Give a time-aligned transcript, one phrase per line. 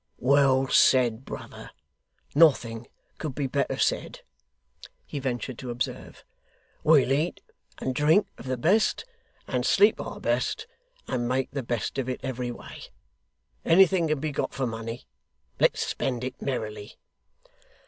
[0.17, 1.69] 'Well said, brother;
[2.33, 2.87] nothing
[3.19, 4.21] could be better said,'
[5.05, 6.23] he ventured to observe.
[6.83, 7.39] 'We'll eat
[7.77, 9.05] and drink of the best,
[9.47, 10.65] and sleep our best,
[11.07, 12.81] and make the best of it every way.
[13.63, 15.05] Anything can be got for money.
[15.59, 16.95] Let's spend it merrily.